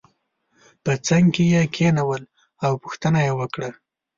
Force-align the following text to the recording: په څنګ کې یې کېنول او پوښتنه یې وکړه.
په 0.83 0.91
څنګ 1.07 1.25
کې 1.35 1.43
یې 1.53 1.63
کېنول 1.75 2.23
او 2.65 2.71
پوښتنه 2.83 3.19
یې 3.27 3.33
وکړه. 3.39 3.69